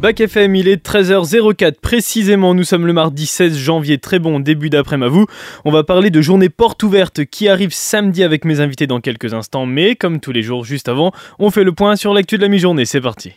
Bac 0.00 0.18
FM, 0.18 0.56
il 0.56 0.66
est 0.66 0.82
13h04 0.82 1.74
précisément, 1.82 2.54
nous 2.54 2.64
sommes 2.64 2.86
le 2.86 2.94
mardi 2.94 3.26
16 3.26 3.54
janvier, 3.58 3.98
très 3.98 4.18
bon 4.18 4.40
début 4.40 4.70
d'après-midi 4.70 5.04
à 5.04 5.08
vous. 5.10 5.26
On 5.66 5.70
va 5.70 5.84
parler 5.84 6.08
de 6.08 6.22
journée 6.22 6.48
porte 6.48 6.82
ouverte 6.82 7.26
qui 7.26 7.50
arrive 7.50 7.74
samedi 7.74 8.22
avec 8.22 8.46
mes 8.46 8.60
invités 8.60 8.86
dans 8.86 9.00
quelques 9.00 9.34
instants, 9.34 9.66
mais 9.66 9.96
comme 9.96 10.18
tous 10.18 10.32
les 10.32 10.40
jours 10.40 10.64
juste 10.64 10.88
avant, 10.88 11.12
on 11.38 11.50
fait 11.50 11.64
le 11.64 11.72
point 11.72 11.96
sur 11.96 12.14
l'actu 12.14 12.38
de 12.38 12.42
la 12.42 12.48
mi-journée, 12.48 12.86
c'est 12.86 13.02
parti. 13.02 13.34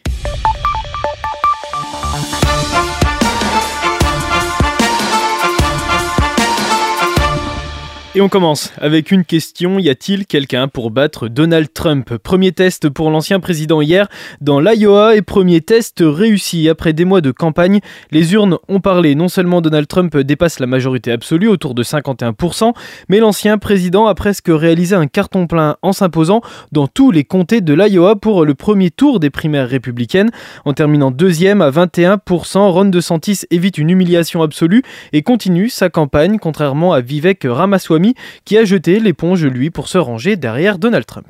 Et 8.15 8.21
on 8.21 8.29
commence 8.29 8.71
avec 8.77 9.09
une 9.09 9.25
question. 9.25 9.79
Y 9.79 9.89
a-t-il 9.89 10.27
quelqu'un 10.27 10.67
pour 10.67 10.91
battre 10.91 11.29
Donald 11.29 11.73
Trump? 11.73 12.15
Premier 12.17 12.51
test 12.51 12.87
pour 12.89 13.09
l'ancien 13.09 13.39
président 13.39 13.81
hier 13.81 14.07
dans 14.39 14.59
l'Iowa 14.59 15.15
et 15.15 15.23
premier 15.23 15.61
test 15.61 16.03
réussi. 16.05 16.69
Après 16.69 16.93
des 16.93 17.05
mois 17.05 17.21
de 17.21 17.31
campagne, 17.31 17.79
les 18.11 18.33
urnes 18.33 18.59
ont 18.67 18.79
parlé. 18.81 19.15
Non 19.15 19.29
seulement 19.29 19.61
Donald 19.61 19.87
Trump 19.87 20.15
dépasse 20.15 20.59
la 20.59 20.67
majorité 20.67 21.11
absolue, 21.11 21.47
autour 21.47 21.73
de 21.73 21.81
51%, 21.81 22.73
mais 23.09 23.17
l'ancien 23.17 23.57
président 23.57 24.05
a 24.05 24.13
presque 24.13 24.49
réalisé 24.49 24.95
un 24.95 25.07
carton 25.07 25.47
plein 25.47 25.77
en 25.81 25.91
s'imposant 25.91 26.41
dans 26.71 26.85
tous 26.85 27.09
les 27.09 27.23
comtés 27.23 27.61
de 27.61 27.73
l'Iowa 27.73 28.15
pour 28.15 28.45
le 28.45 28.53
premier 28.53 28.91
tour 28.91 29.19
des 29.19 29.31
primaires 29.31 29.67
républicaines. 29.67 30.29
En 30.65 30.73
terminant 30.73 31.09
deuxième 31.09 31.63
à 31.63 31.71
21%, 31.71 32.59
Ron 32.69 32.85
DeSantis 32.85 33.39
évite 33.49 33.79
une 33.79 33.89
humiliation 33.89 34.43
absolue 34.43 34.83
et 35.13 35.23
continue 35.23 35.69
sa 35.69 35.89
campagne, 35.89 36.37
contrairement 36.37 36.93
à 36.93 37.01
Vivek 37.01 37.47
Ramaswamy 37.49 38.02
qui 38.45 38.57
a 38.57 38.65
jeté 38.65 38.99
l'éponge 38.99 39.45
lui 39.45 39.69
pour 39.69 39.87
se 39.87 39.97
ranger 39.97 40.35
derrière 40.35 40.77
Donald 40.77 41.05
Trump. 41.05 41.27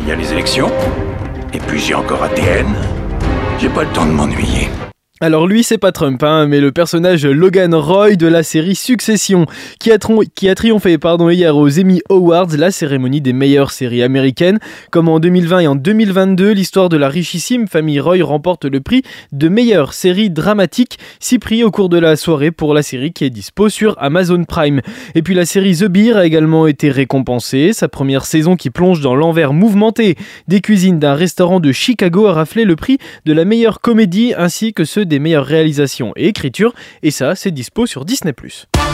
Il 0.00 0.08
y 0.08 0.12
a 0.12 0.16
les 0.16 0.32
élections, 0.32 0.70
et 1.52 1.58
puis 1.58 1.80
j'ai 1.80 1.94
encore 1.94 2.22
ATN. 2.22 2.66
J'ai 3.58 3.68
pas 3.68 3.82
le 3.82 3.90
temps 3.90 4.06
de 4.06 4.12
m'ennuyer. 4.12 4.68
Alors 5.22 5.46
lui, 5.46 5.64
c'est 5.64 5.78
pas 5.78 5.92
Trump, 5.92 6.22
hein, 6.22 6.46
mais 6.46 6.60
le 6.60 6.72
personnage 6.72 7.24
Logan 7.24 7.74
Roy 7.74 8.16
de 8.16 8.26
la 8.26 8.42
série 8.42 8.74
Succession, 8.74 9.46
qui 9.80 9.90
a, 9.90 9.96
qui 10.34 10.46
a 10.50 10.54
triomphé 10.54 10.98
pardon, 10.98 11.30
hier 11.30 11.56
aux 11.56 11.80
Emmy 11.80 12.02
Awards, 12.10 12.54
la 12.54 12.70
cérémonie 12.70 13.22
des 13.22 13.32
meilleures 13.32 13.70
séries 13.70 14.02
américaines. 14.02 14.58
Comme 14.90 15.08
en 15.08 15.18
2020 15.18 15.60
et 15.60 15.66
en 15.68 15.74
2022, 15.74 16.52
l'histoire 16.52 16.90
de 16.90 16.98
la 16.98 17.08
richissime 17.08 17.66
famille 17.66 17.98
Roy 17.98 18.22
remporte 18.22 18.66
le 18.66 18.80
prix 18.80 19.04
de 19.32 19.48
meilleure 19.48 19.94
série 19.94 20.28
dramatique, 20.28 20.98
six 21.18 21.38
prix 21.38 21.64
au 21.64 21.70
cours 21.70 21.88
de 21.88 21.98
la 21.98 22.16
soirée 22.16 22.50
pour 22.50 22.74
la 22.74 22.82
série 22.82 23.14
qui 23.14 23.24
est 23.24 23.30
dispo 23.30 23.70
sur 23.70 23.96
Amazon 23.98 24.44
Prime. 24.44 24.82
Et 25.14 25.22
puis 25.22 25.34
la 25.34 25.46
série 25.46 25.78
The 25.78 25.86
Beer 25.86 26.18
a 26.18 26.26
également 26.26 26.66
été 26.66 26.90
récompensée. 26.90 27.72
Sa 27.72 27.88
première 27.88 28.26
saison 28.26 28.54
qui 28.54 28.68
plonge 28.68 29.00
dans 29.00 29.14
l'envers 29.14 29.54
mouvementé 29.54 30.16
des 30.46 30.60
cuisines 30.60 30.98
d'un 30.98 31.14
restaurant 31.14 31.58
de 31.58 31.72
Chicago 31.72 32.26
a 32.26 32.34
raflé 32.34 32.66
le 32.66 32.76
prix 32.76 32.98
de 33.24 33.32
la 33.32 33.46
meilleure 33.46 33.80
comédie 33.80 34.34
ainsi 34.36 34.74
que 34.74 34.84
ceux 34.84 35.05
des 35.06 35.18
meilleures 35.18 35.46
réalisations 35.46 36.12
et 36.16 36.28
écriture, 36.28 36.74
et 37.02 37.10
ça, 37.10 37.34
c'est 37.34 37.50
dispo 37.50 37.86
sur 37.86 38.04
Disney⁇ 38.04 38.32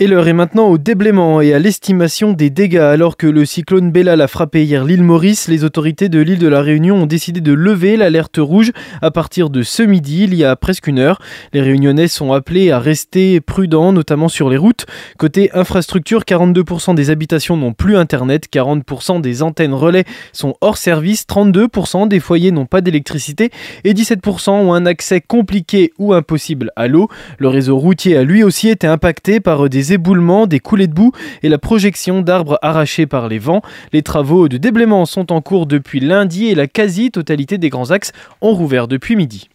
et 0.00 0.06
l'heure 0.06 0.28
est 0.28 0.32
maintenant 0.32 0.68
au 0.68 0.78
déblaiement 0.78 1.40
et 1.40 1.52
à 1.52 1.58
l'estimation 1.58 2.32
des 2.32 2.50
dégâts. 2.50 2.76
Alors 2.76 3.16
que 3.16 3.26
le 3.26 3.44
cyclone 3.44 3.90
Bella 3.90 4.12
a 4.12 4.28
frappé 4.28 4.62
hier 4.62 4.84
l'île 4.84 5.02
Maurice, 5.02 5.48
les 5.48 5.64
autorités 5.64 6.08
de 6.08 6.20
l'île 6.20 6.38
de 6.38 6.46
la 6.46 6.62
Réunion 6.62 7.02
ont 7.02 7.06
décidé 7.06 7.40
de 7.40 7.52
lever 7.52 7.96
l'alerte 7.96 8.36
rouge 8.38 8.70
à 9.02 9.10
partir 9.10 9.50
de 9.50 9.62
ce 9.62 9.82
midi, 9.82 10.22
il 10.22 10.34
y 10.34 10.44
a 10.44 10.54
presque 10.54 10.86
une 10.86 11.00
heure. 11.00 11.20
Les 11.52 11.62
Réunionnais 11.62 12.06
sont 12.06 12.32
appelés 12.32 12.70
à 12.70 12.78
rester 12.78 13.40
prudents, 13.40 13.92
notamment 13.92 14.28
sur 14.28 14.50
les 14.50 14.56
routes. 14.56 14.86
Côté 15.18 15.50
infrastructure, 15.52 16.22
42% 16.22 16.94
des 16.94 17.10
habitations 17.10 17.56
n'ont 17.56 17.72
plus 17.72 17.96
Internet, 17.96 18.44
40% 18.52 19.20
des 19.20 19.42
antennes 19.42 19.74
relais 19.74 20.04
sont 20.32 20.54
hors 20.60 20.76
service, 20.76 21.24
32% 21.26 22.06
des 22.06 22.20
foyers 22.20 22.52
n'ont 22.52 22.66
pas 22.66 22.82
d'électricité 22.82 23.50
et 23.82 23.94
17% 23.94 24.50
ont 24.50 24.74
un 24.74 24.86
accès 24.86 25.20
compliqué 25.20 25.92
ou 25.98 26.14
impossible 26.14 26.70
à 26.76 26.86
l'eau. 26.86 27.08
Le 27.38 27.48
réseau 27.48 27.76
routier 27.78 28.16
a 28.16 28.22
lui 28.22 28.44
aussi 28.44 28.68
été 28.68 28.86
impacté 28.86 29.40
par 29.40 29.68
des 29.68 29.87
éboulements, 29.92 30.46
des 30.46 30.60
coulées 30.60 30.86
de 30.86 30.94
boue 30.94 31.12
et 31.42 31.48
la 31.48 31.58
projection 31.58 32.22
d'arbres 32.22 32.58
arrachés 32.62 33.06
par 33.06 33.28
les 33.28 33.38
vents. 33.38 33.62
Les 33.92 34.02
travaux 34.02 34.48
de 34.48 34.56
déblaiement 34.56 35.06
sont 35.06 35.32
en 35.32 35.40
cours 35.40 35.66
depuis 35.66 36.00
lundi 36.00 36.46
et 36.46 36.54
la 36.54 36.66
quasi-totalité 36.66 37.58
des 37.58 37.70
grands 37.70 37.90
axes 37.90 38.12
ont 38.40 38.54
rouvert 38.54 38.88
depuis 38.88 39.16
midi. 39.16 39.48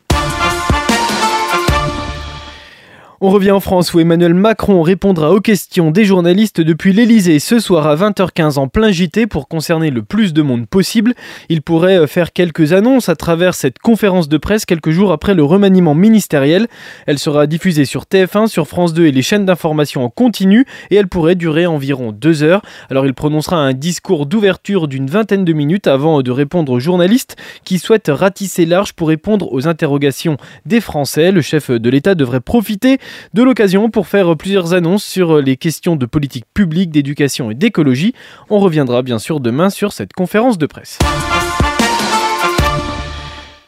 On 3.26 3.30
revient 3.30 3.52
en 3.52 3.62
France 3.62 3.94
où 3.94 4.02
Emmanuel 4.02 4.34
Macron 4.34 4.82
répondra 4.82 5.32
aux 5.32 5.40
questions 5.40 5.92
des 5.92 6.04
journalistes 6.04 6.60
depuis 6.60 6.92
l'Elysée 6.92 7.40
ce 7.40 7.58
soir 7.58 7.88
à 7.88 7.96
20h15 7.96 8.60
en 8.60 8.68
plein 8.68 8.92
JT 8.92 9.28
pour 9.28 9.48
concerner 9.48 9.92
le 9.92 10.04
plus 10.04 10.34
de 10.34 10.42
monde 10.42 10.68
possible. 10.68 11.14
Il 11.48 11.62
pourrait 11.62 12.00
euh, 12.00 12.06
faire 12.06 12.34
quelques 12.34 12.74
annonces 12.74 13.08
à 13.08 13.16
travers 13.16 13.54
cette 13.54 13.80
conférence 13.80 14.28
de 14.28 14.36
presse 14.36 14.66
quelques 14.66 14.90
jours 14.90 15.14
après 15.14 15.36
le 15.36 15.44
remaniement 15.46 15.96
ministériel. 15.96 16.68
Elle 17.08 17.18
sera 17.18 17.48
diffusée 17.48 17.86
sur 17.86 18.04
TF1, 18.04 18.48
sur 18.48 18.68
France 18.68 18.94
2 18.94 19.06
et 19.06 19.14
les 19.14 19.22
chaînes 19.22 19.46
d'information 19.46 20.04
en 20.04 20.10
continu 20.10 20.66
et 20.92 20.96
elle 20.96 21.08
pourrait 21.08 21.36
durer 21.36 21.66
environ 21.66 22.12
deux 22.12 22.44
heures. 22.44 22.62
Alors 22.90 23.06
il 23.06 23.14
prononcera 23.14 23.56
un 23.56 23.72
discours 23.72 24.26
d'ouverture 24.26 24.90
d'une 24.90 25.08
vingtaine 25.08 25.46
de 25.46 25.54
minutes 25.54 25.88
avant 25.88 26.22
de 26.22 26.32
répondre 26.32 26.74
aux 26.74 26.82
journalistes 26.82 27.38
qui 27.64 27.80
souhaitent 27.80 28.12
ratisser 28.14 28.66
large 28.66 28.92
pour 28.92 29.08
répondre 29.08 29.54
aux 29.54 29.66
interrogations 29.70 30.36
des 30.66 30.82
Français. 30.82 31.32
Le 31.32 31.42
chef 31.42 31.72
de 31.72 31.90
l'État 31.90 32.16
devrait 32.16 32.42
profiter 32.42 33.00
de 33.34 33.44
l'occasion 33.44 33.90
pour 33.90 34.08
faire 34.08 34.36
plusieurs 34.36 34.74
annonces 34.74 35.04
sur 35.04 35.42
les 35.42 35.58
questions 35.58 35.96
de 35.96 36.06
politique 36.06 36.46
publique, 36.54 36.92
d'éducation 36.92 37.52
et 37.52 37.56
d'écologie. 37.56 38.14
On 38.50 38.60
reviendra 38.60 39.02
bien 39.02 39.20
sûr 39.20 39.40
demain 39.40 39.70
sur 39.70 39.94
cette 39.94 40.14
conférence 40.14 40.58
de 40.58 40.66
presse. 40.66 41.00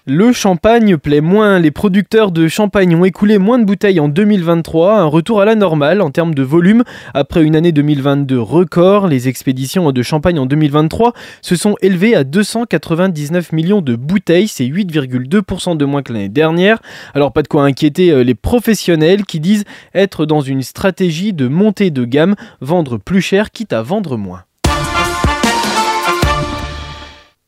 Le 0.08 0.32
champagne 0.34 0.98
plaît 0.98 1.20
moins. 1.20 1.58
Les 1.58 1.72
producteurs 1.72 2.32
de 2.32 2.48
champagne 2.48 2.96
ont 2.96 3.06
écoulé 3.06 3.40
moins 3.40 3.58
de 3.58 3.64
bouteilles 3.64 4.00
en 4.00 4.08
2023, 4.08 5.00
un 5.00 5.06
retour 5.06 5.42
à 5.42 5.46
la 5.46 5.56
normale 5.56 6.00
en 6.00 6.12
termes 6.12 6.36
de 6.36 6.44
volume. 6.44 6.84
Après 7.16 7.42
une 7.42 7.56
année 7.56 7.72
2022 7.72 8.40
record, 8.40 9.08
les 9.08 9.30
expéditions 9.30 9.92
de 9.92 10.04
champagne 10.04 10.38
en 10.38 10.46
2023 10.46 11.14
se 11.42 11.56
sont 11.56 11.76
élevées 11.82 12.14
à 12.14 12.24
299 12.24 13.52
millions 13.52 13.82
de 13.82 13.96
bouteilles, 13.96 14.48
c'est 14.48 14.66
8,2% 14.66 15.76
de 15.76 15.86
moins 15.86 16.04
que 16.04 16.14
l'année 16.14 16.30
dernière. 16.30 16.84
Alors 17.16 17.34
pas 17.34 17.42
de 17.42 17.48
quoi 17.48 17.64
inquiéter 17.64 18.12
euh, 18.12 18.24
les 18.24 18.36
professionnels 18.36 19.26
qui 19.26 19.40
disent 19.40 19.64
être 19.96 20.28
dans 20.28 20.42
une 20.42 20.62
stratégie 20.62 21.34
de 21.34 21.48
montée 21.48 21.90
de 21.90 22.06
gamme, 22.06 22.36
vendre 22.62 23.00
plus 23.00 23.22
cher 23.22 23.50
quitte 23.50 23.74
à 23.74 23.82
vendre 23.82 24.18
moins. 24.18 24.44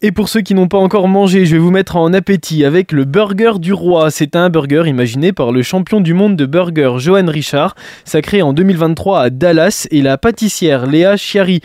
Et 0.03 0.11
pour 0.11 0.29
ceux 0.29 0.41
qui 0.41 0.53
n'ont 0.53 0.67
pas 0.67 0.77
encore 0.77 1.07
mangé, 1.07 1.47
je 1.47 1.53
vais 1.53 1.57
vous 1.57 1.71
mettre 1.71 1.95
en 1.95 2.13
appétit 2.13 2.63
avec 2.63 2.91
le 2.91 3.03
burger 3.03 3.53
du 3.57 3.73
roi. 3.73 4.11
C'est 4.11 4.35
un 4.35 4.51
burger 4.51 4.83
imaginé 4.85 5.33
par 5.33 5.51
le 5.51 5.63
champion 5.63 6.01
du 6.01 6.13
monde 6.13 6.35
de 6.35 6.45
burger 6.45 6.97
Johan 6.99 7.25
Richard, 7.25 7.73
sacré 8.05 8.43
en 8.43 8.53
2023 8.53 9.19
à 9.19 9.29
Dallas, 9.31 9.87
et 9.89 10.03
la 10.03 10.19
pâtissière 10.19 10.85
Léa 10.85 11.17
Chiari 11.17 11.61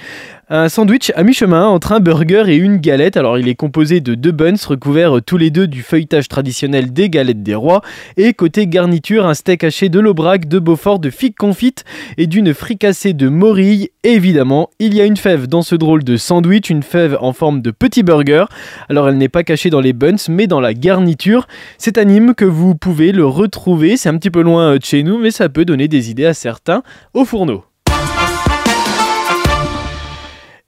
un 0.55 0.69
sandwich 0.69 1.11
à 1.17 1.23
mi-chemin 1.23 1.67
entre 1.67 1.93
un 1.93 2.01
burger 2.01 2.45
et 2.47 2.57
une 2.57 2.77
galette. 2.77 3.17
Alors 3.17 3.39
il 3.39 3.49
est 3.49 3.55
composé 3.55 4.03
de 4.03 4.15
deux 4.15 4.33
buns 4.33 4.53
recouverts 4.67 5.21
tous 5.25 5.39
les 5.39 5.49
deux 5.49 5.67
du 5.67 5.83
feuilletage 5.83 6.29
traditionnel 6.29 6.93
des 6.93 7.09
galettes 7.09 7.43
des 7.43 7.55
rois. 7.55 7.81
Et 8.19 8.35
côté 8.35 8.67
garniture, 8.67 9.25
un 9.25 9.33
steak 9.33 9.65
haché 9.65 9.89
de 9.89 9.99
l'aubrac, 9.99 10.47
de 10.47 10.59
Beaufort, 10.59 10.99
de 10.99 11.09
figues 11.09 11.37
confites 11.37 11.87
et 12.19 12.27
d'une 12.27 12.53
fricassée 12.53 13.15
de 13.15 13.31
morille. 13.31 13.89
évidemment, 14.05 14.69
il 14.79 14.95
y 14.95 15.01
a 15.01 15.07
une 15.07 15.17
fève 15.17 15.47
dans 15.47 15.63
ce 15.63 15.75
drôle 15.75 16.05
de 16.05 16.19
sandwich, 16.19 16.69
une 16.69 16.83
fève 16.83 17.17
en 17.23 17.33
forme 17.33 17.63
de 17.63 17.71
petit 17.71 18.03
burger. 18.03 18.45
Alors 18.91 19.09
elle 19.09 19.17
n'est 19.17 19.31
pas 19.31 19.45
cachée 19.45 19.71
dans 19.71 19.81
les 19.81 19.95
buns, 19.95 20.17
mais 20.29 20.47
dans 20.47 20.61
la 20.61 20.75
garniture. 20.75 21.49
C'est 21.79 21.97
anime 21.97 22.35
que 22.35 22.45
vous 22.45 22.75
pouvez 22.75 23.13
le 23.13 23.25
retrouver. 23.25 23.97
C'est 23.97 24.11
un 24.11 24.19
petit 24.19 24.31
peu 24.31 24.43
loin 24.43 24.77
de 24.77 24.85
chez 24.85 25.03
nous, 25.03 25.17
mais 25.17 25.31
ça 25.31 25.49
peut 25.49 25.65
donner 25.65 25.89
des 25.89 26.11
idées 26.11 26.27
à 26.27 26.35
certains 26.35 26.83
au 27.15 27.25
fourneau. 27.25 27.65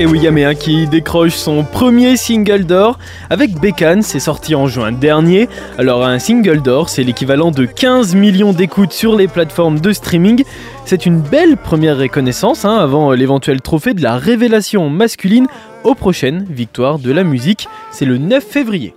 Et 0.00 0.06
oui, 0.06 0.20
Yaméa 0.20 0.54
qui 0.54 0.86
décroche 0.86 1.34
son 1.34 1.64
premier 1.64 2.16
single 2.16 2.64
d'or 2.64 3.00
avec 3.30 3.58
Bécane, 3.58 4.02
c'est 4.02 4.20
sorti 4.20 4.54
en 4.54 4.68
juin 4.68 4.92
dernier. 4.92 5.48
Alors 5.76 6.04
un 6.04 6.20
single 6.20 6.62
d'or, 6.62 6.88
c'est 6.88 7.02
l'équivalent 7.02 7.50
de 7.50 7.64
15 7.64 8.14
millions 8.14 8.52
d'écoutes 8.52 8.92
sur 8.92 9.16
les 9.16 9.26
plateformes 9.26 9.80
de 9.80 9.92
streaming. 9.92 10.44
C'est 10.84 11.04
une 11.04 11.20
belle 11.20 11.56
première 11.56 11.98
reconnaissance 11.98 12.64
hein, 12.64 12.76
avant 12.76 13.10
l'éventuel 13.10 13.60
trophée 13.60 13.92
de 13.92 14.02
la 14.02 14.18
révélation 14.18 14.88
masculine 14.88 15.48
aux 15.82 15.96
prochaines 15.96 16.46
victoires 16.48 17.00
de 17.00 17.10
la 17.10 17.24
musique. 17.24 17.68
C'est 17.90 18.04
le 18.04 18.18
9 18.18 18.44
février. 18.44 18.94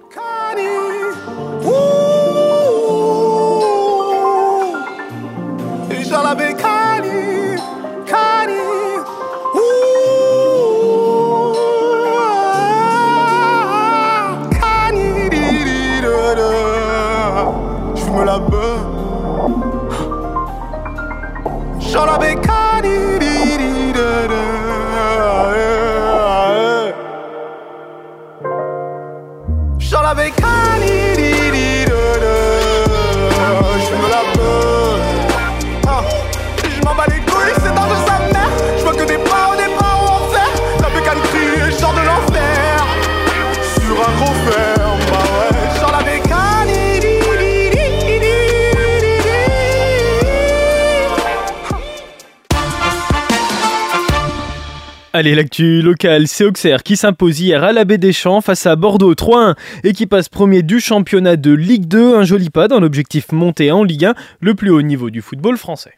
Allez, 55.22 55.36
l'actu 55.36 55.84
locale, 55.84 56.28
c'est 56.28 56.46
Auxerre 56.46 56.82
qui 56.82 56.98
s'impose 56.98 57.42
hier 57.42 57.64
à 57.64 57.72
la 57.72 57.86
Baie 57.86 58.00
des 58.00 58.12
Champs 58.12 58.42
face 58.42 58.66
à 58.66 58.76
Bordeaux 58.76 59.14
3-1 59.14 59.54
et 59.84 59.94
qui 59.94 60.08
passe 60.08 60.30
premier 60.30 60.64
du 60.64 60.80
championnat 60.80 61.36
de 61.36 61.52
Ligue 61.52 61.86
2. 61.86 62.16
Un 62.16 62.24
joli 62.24 62.50
pas 62.50 62.68
dans 62.68 62.80
l'objectif 62.80 63.32
monté 63.32 63.72
en 63.72 63.84
Ligue 63.84 64.06
1, 64.06 64.16
le 64.40 64.56
plus 64.56 64.72
haut 64.72 64.82
niveau 64.82 65.12
du 65.12 65.22
football 65.22 65.58
français. 65.58 65.94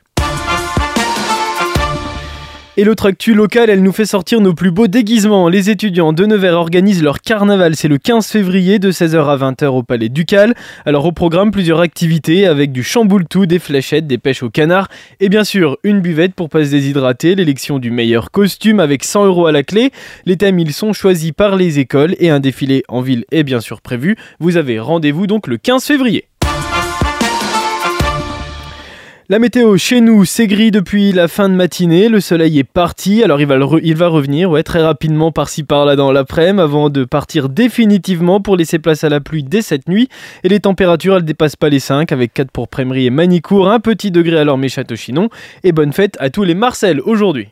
Et 2.75 2.85
l'autre 2.85 3.05
actu 3.05 3.35
locale, 3.35 3.69
elle 3.69 3.83
nous 3.83 3.91
fait 3.91 4.07
sortir 4.07 4.41
nos 4.41 4.55
plus 4.55 4.71
beaux 4.71 4.87
déguisements. 4.87 5.47
Les 5.47 5.69
étudiants 5.69 6.11
de 6.11 6.25
Nevers 6.25 6.55
organisent 6.55 7.03
leur 7.03 7.21
carnaval, 7.21 7.75
c'est 7.75 7.87
le 7.87 7.99
15 7.99 8.25
février 8.25 8.79
de 8.79 8.91
16h 8.91 9.27
à 9.27 9.37
20h 9.37 9.67
au 9.67 9.83
Palais 9.83 10.09
Ducal. 10.09 10.55
Alors 10.83 11.05
au 11.05 11.11
programme, 11.11 11.51
plusieurs 11.51 11.81
activités 11.81 12.47
avec 12.47 12.71
du 12.71 12.81
chamboule-tout, 12.81 13.45
des 13.45 13.59
fléchettes, 13.59 14.07
des 14.07 14.17
pêches 14.17 14.41
au 14.41 14.49
canard 14.49 14.87
et 15.19 15.29
bien 15.29 15.43
sûr 15.43 15.77
une 15.83 16.01
buvette 16.01 16.33
pour 16.33 16.49
pas 16.49 16.65
se 16.65 16.71
déshydrater, 16.71 17.35
l'élection 17.35 17.77
du 17.77 17.91
meilleur 17.91 18.31
costume 18.31 18.79
avec 18.79 19.03
100 19.03 19.27
euros 19.27 19.45
à 19.45 19.51
la 19.51 19.61
clé. 19.61 19.91
Les 20.25 20.37
thèmes, 20.37 20.57
ils 20.57 20.73
sont 20.73 20.93
choisis 20.93 21.31
par 21.31 21.55
les 21.55 21.77
écoles 21.77 22.15
et 22.17 22.31
un 22.31 22.39
défilé 22.39 22.81
en 22.87 23.01
ville 23.01 23.25
est 23.29 23.43
bien 23.43 23.61
sûr 23.61 23.81
prévu. 23.81 24.15
Vous 24.39 24.57
avez 24.57 24.79
rendez-vous 24.79 25.27
donc 25.27 25.45
le 25.45 25.57
15 25.57 25.85
février. 25.85 26.25
La 29.33 29.39
météo 29.39 29.77
chez 29.77 29.99
nous, 29.99 30.25
c'est 30.25 30.45
depuis 30.45 31.11
la 31.11 31.27
fin 31.27 31.49
de 31.49 31.55
matinée. 31.55 32.07
Le 32.07 32.19
soleil 32.19 32.59
est 32.59 32.63
parti. 32.63 33.23
Alors 33.23 33.41
il 33.41 33.47
va, 33.47 33.57
re- 33.57 33.79
il 33.81 33.95
va 33.95 34.07
revenir 34.07 34.51
ouais, 34.51 34.61
très 34.61 34.83
rapidement 34.83 35.31
par-ci 35.31 35.63
par-là 35.63 35.95
dans 35.95 36.11
l'après-midi 36.11 36.61
avant 36.61 36.91
de 36.91 37.03
partir 37.03 37.49
définitivement 37.49 38.41
pour 38.41 38.57
laisser 38.57 38.77
place 38.77 39.03
à 39.03 39.09
la 39.09 39.21
pluie 39.21 39.41
dès 39.41 39.63
cette 39.63 39.89
nuit. 39.89 40.07
Et 40.43 40.49
les 40.49 40.59
températures, 40.59 41.15
elles 41.15 41.25
dépassent 41.25 41.55
pas 41.55 41.69
les 41.69 41.79
5 41.79 42.11
avec 42.11 42.31
4 42.31 42.51
pour 42.51 42.67
Prémery 42.67 43.07
et 43.07 43.09
Manicourt, 43.09 43.71
un 43.71 43.79
petit 43.79 44.11
degré 44.11 44.37
alors 44.37 44.59
mes 44.59 44.69
Château-Chinon. 44.69 45.29
Et 45.63 45.71
bonne 45.71 45.93
fête 45.93 46.15
à 46.19 46.29
tous 46.29 46.43
les 46.43 46.53
Marcel 46.53 47.01
aujourd'hui. 47.01 47.47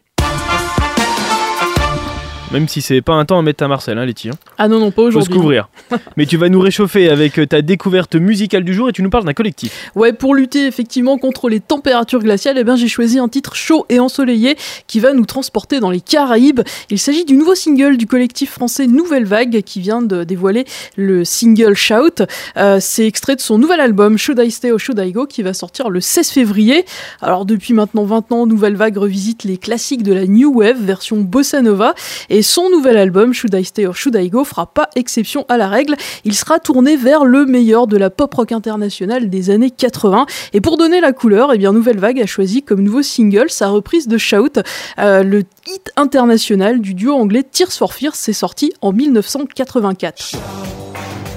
Même 2.54 2.68
si 2.68 2.82
c'est 2.82 3.00
pas 3.02 3.14
un 3.14 3.24
temps 3.24 3.40
à 3.40 3.42
mettre 3.44 3.64
à 3.64 3.70
Marcel, 3.70 3.98
hein, 3.98 4.06
Letty. 4.06 4.28
hein. 4.28 4.34
Ah 4.58 4.68
non, 4.68 4.80
non, 4.80 4.92
pas 4.92 5.04
Faut 5.04 5.12
se 5.12 5.18
aujourd'hui. 5.20 5.38
couvrir. 5.38 5.70
Mais 6.18 6.26
tu 6.26 6.36
vas 6.36 6.50
nous 6.50 6.60
réchauffer 6.60 7.08
avec 7.08 7.40
euh, 7.40 7.46
ta 7.48 7.62
découverte 7.62 8.16
musicale 8.16 8.66
du 8.66 8.74
jour 8.74 8.90
et 8.90 8.92
tu 8.92 9.02
nous 9.04 9.10
parles 9.10 9.24
d'un 9.24 9.34
collectif. 9.34 9.90
Ouais, 9.96 10.12
pour 10.12 10.36
lutter 10.36 10.68
effectivement 10.68 11.18
contre 11.18 11.48
les 11.48 11.62
températures 11.62 12.20
glaciales, 12.20 12.58
eh 12.58 12.66
bien, 12.66 12.76
j'ai 12.76 12.90
choisi 12.90 13.20
un 13.20 13.30
titre 13.30 13.56
chaud 13.56 13.86
et 13.88 14.02
ensoleillé 14.02 14.58
qui 14.88 15.00
va 15.00 15.14
nous 15.14 15.26
transporter 15.26 15.80
dans 15.80 15.90
les 15.92 16.02
Caraïbes. 16.02 16.60
Il 16.90 17.00
s'agit 17.00 17.24
du 17.24 17.36
nouveau 17.38 17.56
single 17.56 17.96
du 17.96 18.06
collectif 18.06 18.52
français 18.52 18.86
Nouvelle 18.86 19.24
Vague 19.26 19.62
qui 19.62 19.80
vient 19.80 20.02
de 20.02 20.26
dévoiler 20.26 20.66
le 20.98 21.24
single 21.24 21.76
Shout. 21.76 22.22
Euh, 22.58 22.80
C'est 22.82 23.08
extrait 23.08 23.38
de 23.38 23.42
son 23.42 23.60
nouvel 23.60 23.80
album 23.80 24.18
Should 24.18 24.40
I 24.44 24.52
Stay 24.52 24.72
or 24.74 24.80
Should 24.80 25.00
I 25.00 25.14
Go 25.14 25.26
qui 25.26 25.42
va 25.42 25.54
sortir 25.54 25.90
le 25.90 26.02
16 26.02 26.30
février. 26.32 26.84
Alors 27.22 27.46
depuis 27.46 27.74
maintenant 27.74 28.04
20 28.04 28.30
ans, 28.34 28.46
Nouvelle 28.46 28.76
Vague 28.76 28.98
revisite 28.98 29.46
les 29.46 29.56
classiques 29.58 30.04
de 30.04 30.12
la 30.14 30.28
New 30.28 30.54
Wave 30.60 30.82
version 30.82 31.16
bossa 31.22 31.62
nova 31.62 31.96
et 32.30 32.41
son 32.42 32.70
nouvel 32.70 32.98
album 32.98 33.34
Should 33.34 33.54
I 33.54 33.64
Stay 33.64 33.86
or 33.86 33.96
Should 33.96 34.16
I 34.16 34.30
Go 34.30 34.44
fera 34.44 34.66
pas 34.66 34.90
exception 34.96 35.46
à 35.50 35.58
la 35.58 35.68
règle. 35.68 35.96
Il 36.24 36.36
sera 36.36 36.60
tourné 36.60 36.96
vers 36.96 37.26
le 37.26 37.46
meilleur 37.46 37.88
de 37.88 37.98
la 37.98 38.10
pop 38.10 38.34
rock 38.34 38.52
internationale 38.52 39.30
des 39.30 39.50
années 39.50 39.72
80. 39.72 40.26
Et 40.54 40.62
pour 40.62 40.78
donner 40.78 41.02
la 41.02 41.14
couleur, 41.14 41.54
eh 41.54 41.58
bien 41.58 41.74
Nouvelle 41.74 42.00
Vague 42.00 42.22
a 42.22 42.26
choisi 42.26 42.64
comme 42.64 42.82
nouveau 42.82 43.02
single 43.02 43.50
sa 43.50 43.70
reprise 43.70 44.08
de 44.08 44.18
Shout, 44.18 44.60
euh, 45.00 45.24
le 45.24 45.44
hit 45.68 45.92
international 45.96 46.82
du 46.82 46.94
duo 46.94 47.14
anglais 47.14 47.44
Tears 47.44 47.72
for 47.72 47.94
Fears. 47.94 48.16
C'est 48.16 48.34
sorti 48.34 48.72
en 48.82 48.92
1984. 48.92 50.36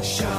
Shout, 0.03 0.34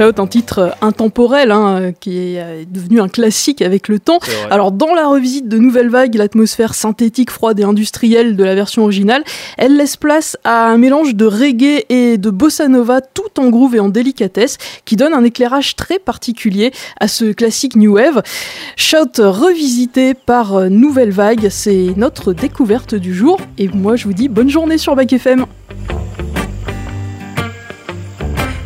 un 0.00 0.26
titre 0.26 0.74
intemporel 0.80 1.50
hein, 1.50 1.92
qui 1.98 2.16
est 2.16 2.40
euh, 2.40 2.64
devenu 2.68 3.00
un 3.00 3.08
classique 3.08 3.60
avec 3.60 3.88
le 3.88 3.98
temps. 3.98 4.18
Alors 4.50 4.72
dans 4.72 4.94
la 4.94 5.06
revisite 5.06 5.46
de 5.48 5.58
Nouvelle 5.58 5.90
Vague, 5.90 6.14
l'atmosphère 6.14 6.74
synthétique, 6.74 7.30
froide 7.30 7.60
et 7.60 7.64
industrielle 7.64 8.34
de 8.34 8.44
la 8.44 8.54
version 8.54 8.82
originale, 8.82 9.22
elle 9.58 9.76
laisse 9.76 9.96
place 9.96 10.38
à 10.44 10.68
un 10.68 10.78
mélange 10.78 11.14
de 11.14 11.26
reggae 11.26 11.84
et 11.90 12.16
de 12.16 12.30
bossa 12.30 12.68
nova 12.68 13.00
tout 13.02 13.38
en 13.38 13.50
groove 13.50 13.76
et 13.76 13.80
en 13.80 13.88
délicatesse 13.88 14.56
qui 14.84 14.96
donne 14.96 15.12
un 15.12 15.24
éclairage 15.24 15.76
très 15.76 15.98
particulier 15.98 16.72
à 16.98 17.06
ce 17.06 17.32
classique 17.32 17.76
New 17.76 17.94
Wave. 17.94 18.22
Shout 18.76 19.18
revisité 19.18 20.14
par 20.14 20.56
euh, 20.56 20.68
Nouvelle 20.68 21.12
Vague, 21.12 21.48
c'est 21.50 21.92
notre 21.96 22.32
découverte 22.32 22.94
du 22.94 23.14
jour 23.14 23.38
et 23.58 23.68
moi 23.68 23.96
je 23.96 24.04
vous 24.04 24.14
dis 24.14 24.28
bonne 24.28 24.50
journée 24.50 24.78
sur 24.78 24.96
Bac 24.96 25.12
FM. 25.12 25.44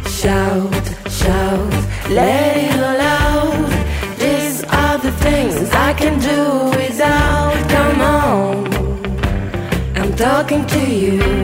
Shout, 0.07 0.74
shout, 1.15 1.73
let 2.11 2.57
it 2.57 2.75
all 2.89 3.01
out. 3.01 3.71
These 4.19 4.65
are 4.65 4.99
the 4.99 5.13
things 5.27 5.71
I 5.71 5.93
can 5.95 6.19
do 6.19 6.77
without. 6.77 7.55
Come 7.75 8.01
on, 8.01 8.55
I'm 9.97 10.13
talking 10.17 10.67
to 10.67 10.81
you. 10.81 11.44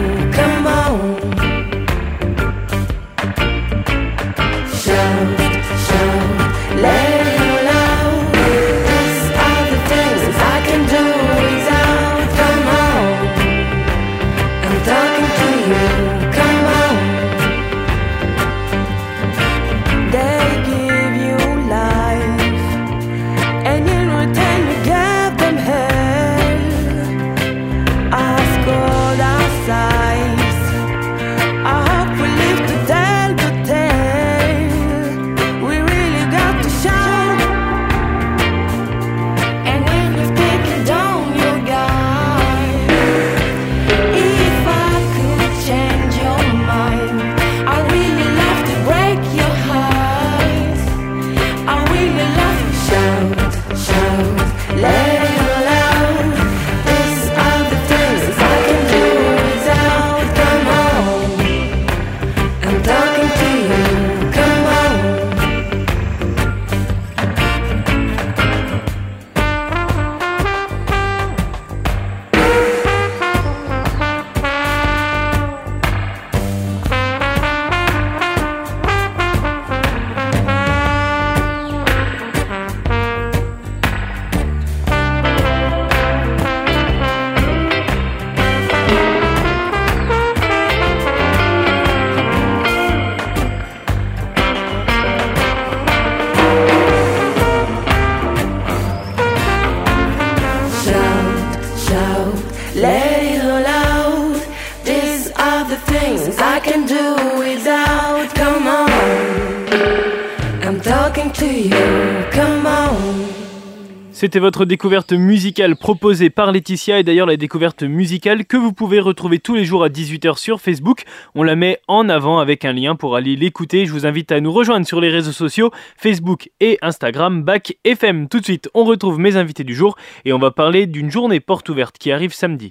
C'était 114.13 114.39
votre 114.39 114.65
découverte 114.65 115.13
musicale 115.13 115.75
proposée 115.75 116.29
par 116.29 116.51
Laetitia 116.51 116.99
et 116.99 117.03
d'ailleurs 117.03 117.25
la 117.25 117.37
découverte 117.37 117.83
musicale 117.83 118.45
que 118.45 118.55
vous 118.55 118.71
pouvez 118.71 118.99
retrouver 118.99 119.39
tous 119.39 119.55
les 119.55 119.65
jours 119.65 119.83
à 119.83 119.89
18h 119.89 120.37
sur 120.37 120.61
Facebook. 120.61 121.03
On 121.33 121.43
la 121.43 121.55
met 121.55 121.79
en 121.87 122.07
avant 122.07 122.39
avec 122.39 122.63
un 122.63 122.71
lien 122.71 122.95
pour 122.95 123.15
aller 123.15 123.35
l'écouter. 123.35 123.85
Je 123.85 123.91
vous 123.91 124.05
invite 124.05 124.31
à 124.31 124.39
nous 124.39 124.51
rejoindre 124.53 124.85
sur 124.85 125.01
les 125.01 125.09
réseaux 125.09 125.31
sociaux 125.31 125.71
Facebook 125.97 126.49
et 126.59 126.77
Instagram 126.81 127.41
Bac 127.41 127.75
FM. 127.83 128.29
Tout 128.29 128.39
de 128.39 128.45
suite, 128.45 128.69
on 128.73 128.83
retrouve 128.83 129.19
mes 129.19 129.37
invités 129.37 129.63
du 129.63 129.73
jour 129.73 129.97
et 130.23 130.33
on 130.33 130.39
va 130.39 130.51
parler 130.51 130.85
d'une 130.85 131.09
journée 131.09 131.39
porte 131.39 131.67
ouverte 131.69 131.97
qui 131.97 132.11
arrive 132.11 132.33
samedi. 132.33 132.69